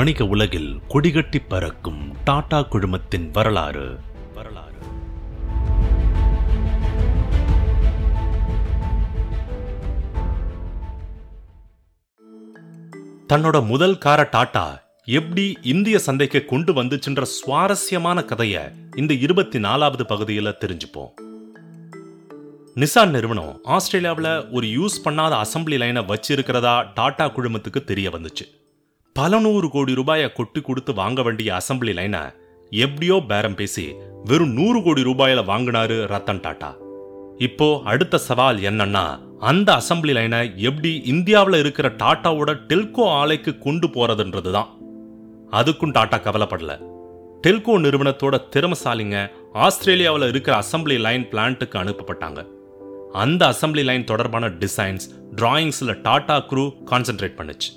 [0.00, 3.98] வணிக உலகில் கொடிகட்டி பறக்கும் டாடா குழுமத்தின் வரலாறு.
[4.34, 4.78] வரலாறு
[13.28, 18.62] தன்னோட முதல் கார டாடா எப்படி இந்திய சந்தைக்கு கொண்டு வந்துச்சுன்ற சுவாரஸ்யமான கதையை
[18.96, 21.12] இந்த இருபத்தி நாலாவது பகுதியில் தெரிஞ்சுப்போம்.
[22.74, 28.59] நிசான் நிறுவனம் ஆஸ்திரேலியாவில் ஒரு யூஸ் பண்ணாத அசம்பிளி லைனை வச்சிருக்கிறதா டாடா குழுமத்துக்கு தெரிய வந்துச்சு.
[29.20, 32.20] பல நூறு கோடி ரூபாயை கொட்டி கொடுத்து வாங்க வேண்டிய அசம்பிளி லைனை
[32.72, 33.84] எப்படியோ பேரம் பேசி
[34.28, 36.70] வெறும் நூறு கோடி ரூபாயில வாங்கினாரு ரத்தன் டாட்டா.
[37.46, 39.02] இப்போ அடுத்த சவால் என்னன்னா
[39.50, 44.70] அந்த அசம்பிளி லைனை எப்படி இந்தியாவில் இருக்கிற டாட்டாவோட டெல்கோ ஆலைக்கு கொண்டு போறதுன்றது தான்
[45.60, 46.78] அதுக்கும் டாட்டா கவலைப்படல.
[47.46, 49.18] டெல்கோ நிறுவனத்தோட திறமசாலிங்க
[49.66, 52.40] ஆஸ்திரேலியாவில் இருக்கிற அசம்பிளி லைன் பிளான்ட்டுக்கு அனுப்பப்பட்டாங்க.
[53.24, 55.06] அந்த அசம்பிளி லைன் தொடர்பான டிசைன்ஸ்
[55.40, 57.70] டிராயிங்ஸில் டாடா குரூ கான்சென்ட்ரேட் பண்ணுச்சு.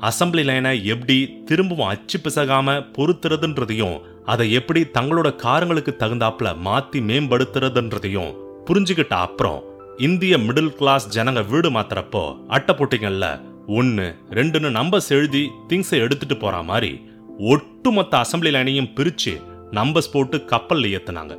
[0.00, 8.34] அசம்பிளி லைனை எப்படி திரும்பவும் அச்சு பிசகாம பொருத்துறதுன்றதையும் அதை எப்படி தங்களோட காரங்களுக்கு தகுந்தாப்புல மாத்தி மேம்படுத்துறதுன்றதையும்
[8.66, 9.62] புரிஞ்சுக்கிட்ட அப்புறம்
[9.96, 17.00] இந்திய மிடில் கிளாஸ் ஜனங்க வீடு மாத்துறப்போ அட்டைப்பொட்டிங்கள்ல ஒன்று ரெண்டுன்னு நம்பர்ஸ் எழுதி திங்ஸை எடுத்துட்டு போற மாதிரி
[17.38, 21.34] ஒட்டுமொத்த அசம்பிளி லைனையும் பிரிச்சு நம்பர்ஸ் போட்டு கப்பல்ல ஏத்துனாங்க.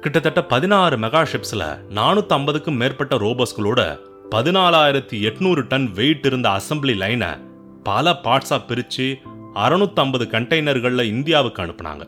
[0.00, 3.98] கிட்டத்தட்ட பதினாறு மெகா ஷிப்ஸ்ல நானூத்தி ஐம்பதுக்கும் மேற்பட்ட ரோபோஸ்களோட
[4.30, 7.53] பதினாலாயிரத்தி எட்நூறு டன் வெயிட் இருந்த அசம்பிளி லைனை
[7.84, 9.06] பல பார்ட்ஸா பிரித்து
[9.64, 12.04] அறுநூத்தம்பது கண்டெய்னர்களில் இந்தியாவுக்கு அனுப்புனாங்க.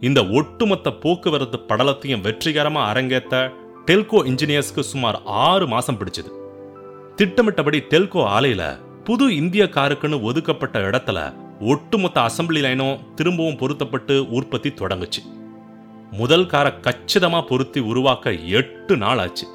[0.00, 3.52] இந்த ஒட்டுமொத்த போக்குவரத்து படலத்தையும் வெற்றிகரமாக அரங்கேற்ற
[3.86, 6.30] டெல்கோ இன்ஜினியர்ஸ்க்கு சுமார் ஆறு மாதம் பிடிச்சது.
[7.16, 8.68] திட்டமிட்டபடி டெல்கோ ஆலையில்
[9.04, 11.18] புது இந்திய காருக்குன்னு ஒதுக்கப்பட்ட இடத்துல
[11.72, 15.22] ஒட்டுமொத்த அசம்பிளி லைனும் திரும்பவும் பொருத்தப்பட்டு உற்பத்தி தொடங்குச்சு.
[16.12, 19.46] முதல் காரை கச்சிதமாக பொருத்தி உருவாக்க எட்டு நாள் ஆச்சு.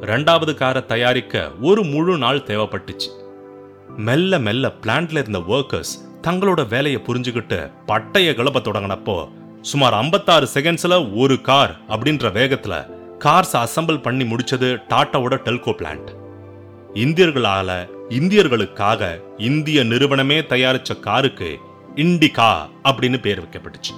[0.00, 3.10] ரெண்டாவது காரை தயாரிக்க ஒரு முழு நாள் தேவைப்பட்டுச்சு.
[3.96, 9.28] மெல்ல மெல்ல பிளான்ட்ல இருந்த ஒர்க்கர்ஸ் தங்களோட வேலையை புரிஞ்சுக்கிட்டு பட்டைய கிளப்ப தொடங்கினப்போ
[9.60, 12.86] சுமார் 56 செகண்ட்ஸ்ல ஒரு கார் அப்படின்ற வேகத்துல
[13.24, 16.10] கார்ஸ் அசம்பிள் பண்ணி முடிச்சது டாட்டாவோட டெல்கோ பிளான்ட்
[16.94, 21.58] இந்தியர்களால இந்தியர்களுக்காக இந்திய நிறுவனமே தயாரிச்ச காருக்கு
[21.94, 23.92] இண்டிகா அப்படின்னு பேர் வைக்கப்பட்டுச்சு.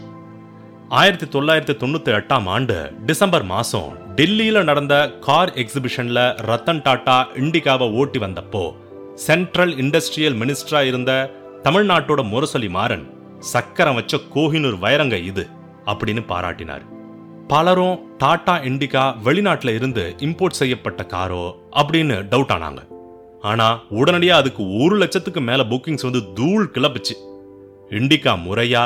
[0.88, 8.18] ஆயிரத்தி தொள்ளாயிரத்தி தொண்ணூத்தி எட்டாம் ஆண்டு டிசம்பர் மாசம் டெல்லியில நடந்த கார் எக்ஸிபிஷன்ல ரத்தன் டாட்டா இண்டிகாவை ஓட்டி
[8.18, 8.74] வந்தப்போ
[9.24, 11.12] சென்ட்ரல் இண்டஸ்ட்ரியல் மினிஸ்டரா இருந்த
[11.64, 13.04] தமிழ்நாட்டோட முரசொலி மாறன்
[13.52, 15.44] சக்கரம் வச்ச கோஹினூர் வைரங்க இது
[15.86, 16.84] அப்படின்னு பாராட்டினார்.
[17.50, 21.44] பலரும் டாடா இண்டிகா வெளிநாட்டுல இருந்து இம்போர்ட் செய்யப்பட்ட காரோ
[21.80, 22.82] அப்படின்னு டவுட் ஆனாங்க.
[23.50, 23.68] ஆனா
[24.00, 27.16] உடனடியா அதுக்கு ஒரு லட்சத்துக்கு மேல புக்கிங்ஸ் வந்து தூள் கிளப்புச்சு.
[28.00, 28.84] இண்டிகா முறையா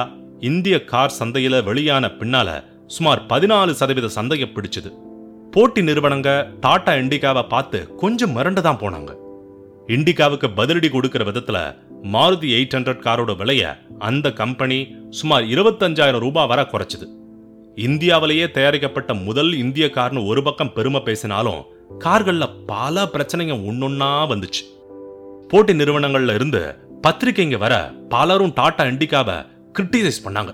[0.50, 2.48] இந்திய கார் சந்தையில வெளியான பின்னால
[2.86, 4.92] சுமார் பதினாலு சதவீத சந்தையை பிடிச்சது.
[5.56, 6.30] போட்டி நிறுவனங்க
[6.64, 9.12] டாடா இண்டிகாவை பார்த்து கொஞ்சம் மிரண்டு தான் போனாங்க.
[9.88, 11.58] இண்டிகாவுக்கு பதிலடி கொடுக்கிற விதத்துல
[12.12, 13.62] மாருதி எயிட் ஹண்ட்ரட் காரோட விலைய
[13.98, 17.06] அந்த கம்பெனி சுமார் இருபத்தஞ்சாயிரம் ரூபாய் வரை குறைச்சிது.
[17.74, 21.60] இந்தியாவிலேயே தயாரிக்கப்பட்ட முதல் இந்திய கார்னு ஒரு பக்கம் பெருமை பேசினாலும்
[22.04, 24.62] கார்கள்ல பல பிரச்சனைங்க ஒன்னொன்னா வந்துச்சு.
[25.48, 26.62] போட்டி நிறுவனங்கள்ல இருந்து
[27.02, 29.46] பத்திரிக்கைங்க வர பலரும் டாடா இண்டிகாவை
[29.78, 30.52] கிரிட்டிசைஸ் பண்ணாங்க.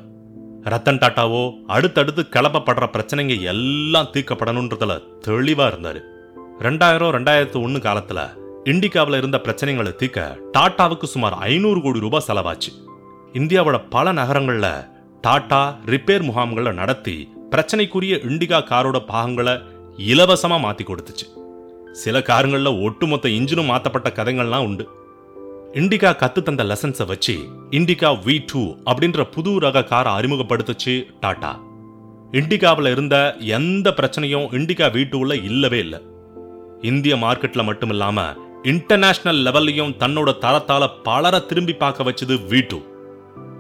[0.65, 4.99] ரத்தன் டாட்டாவோ அடுத்தடுத்து கிளப்பப்படுற பிரச்சனைங்க எல்லாம் தீர்க்கப்படணுன்றதுல
[5.29, 6.01] தெளிவா இருந்தாரு.
[6.59, 8.21] ரெண்டாயிரம் ரெண்டாயிரத்து ஒன்னு காலத்துல
[8.69, 12.71] இண்டிகாவில் இருந்த பிரச்சனைகளை தீர்க்க டாட்டாவுக்கு சுமார் ஐநூறு கோடி ரூபாய் செலவாச்சு.
[13.33, 14.67] இந்தியாவோட பல நகரங்கள்ல
[15.27, 17.15] டாட்டா ரிப்பேர் முகாம்களை நடத்தி
[17.51, 19.55] பிரச்சனைக்குரிய இண்டிகா காரோட பாகங்களை
[20.11, 21.27] இலவசமா மாத்தி கொடுத்துச்சு.
[21.93, 24.87] சில காருங்களில் ஒட்டுமொத்த இன்ஜினும் மாத்தப்பட்ட கதைகள்லாம் உண்டு.
[25.75, 27.37] இண்டிகா கத்து தந்த லெசன்ஸை வச்சு
[27.71, 31.55] இண்டிகா வி டூ அப்படின்ற புது ரக காரை அறிமுகப்படுத்துச்சு டாடா
[32.33, 36.01] இண்டிகாவில் இருந்த எந்த பிரச்சனையும் இண்டிகா வி டூவில் இல்லவே இல்லை.
[36.83, 42.69] இந்திய மார்க்கெட்ல மட்டும் இல்லாமல் இன்டர்நேஷனல் லெவல்லையும் தன்னோட தரத்தால் பலரை திரும்பி பார்க்க வச்சது வீட்டு.
[42.69, 42.79] டூ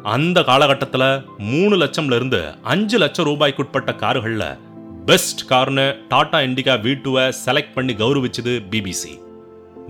[0.04, 4.58] அந்த காலகட்டத்தில் மூணு லட்சம்ல இருந்து அஞ்சு லட்சம் ரூபாய்க்குட்பட்ட கார்களில்
[5.04, 9.18] பெஸ்ட் கார்னு டாடா இண்டிகா வீட்டுவை டூவை செலக்ட் பண்ணி கௌரவிச்சது பிபிசி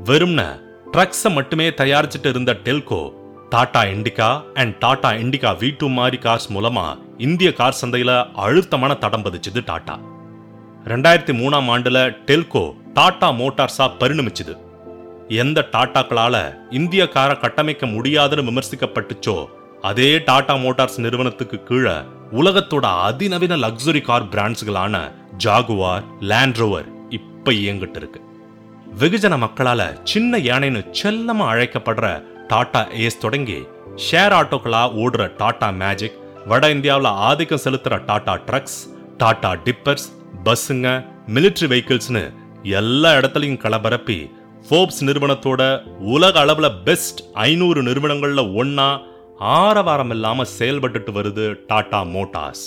[0.04, 0.58] வெறும்ன
[0.92, 3.12] ட்ரக்ஸை மட்டுமே தயாரிச்சுட்டு இருந்த Telco
[3.48, 9.24] Tata Indica and Tata Indica V two மாதிரி கார்ஸ் மூலமா இந்திய கார் சந்தையில் அழுத்தமான தடம்
[9.24, 9.98] பதிச்சுது டாடா
[10.86, 14.54] ரெண்டாயிரத்தி மூணாம் ஆண்டுல டெல்கோ டாடா மோட்டார்ஸா பரிணமிச்சுது.
[15.30, 16.36] எந்த டாட்டாக்களால
[16.70, 19.36] இந்திய காரை கட்டமைக்க முடியாதுன்னு விமர்சிக்கப்பட்டுச்சோ
[19.80, 21.94] அதே டாடா மோட்டார்ஸ் நிறுவனத்துக்கு கீழே
[22.32, 24.96] உலகத்தோட அதிநவீன லக்ஸுரி கார் பிராண்ட்ஸ்களான
[25.44, 28.20] ஜாகுவார் லேண்ட்ரோவர் இப்ப இயங்கிட்டு இருக்கு.
[28.94, 32.06] வெகுஜன மக்களால சின்ன யானைன்னு செல்லமா அழைக்கப்படுற
[32.48, 33.58] டாடா ஏஸ் தொடங்கி
[33.96, 38.78] ஷேர் ஆட்டோக்களா ஓடுற டாடா மேஜிக் வட இந்தியாவில் ஆதிக்கம் செலுத்துற டாடா ட்ரக்ஸ்
[39.16, 40.06] டாடா டிப்பர்ஸ்
[40.44, 40.88] பஸ்ஸுங்க
[41.28, 42.24] மிலிட்ரி வெஹிக்கிள்ஸ்னு
[42.76, 44.18] எல்லா இடத்துலையும் களபரப்பி
[44.68, 45.62] ஃபோர்ப்ஸ் நிறுவனத்தோட
[46.14, 48.88] உலக அளவுல பெஸ்ட் ஐநூறு நிறுவனங்கள்ல ஒன்னா
[49.38, 52.66] ஆரவாரம் இல்லாமல் செயல்பட்டுட்டு வருது டாடா மோட்டார்ஸ்.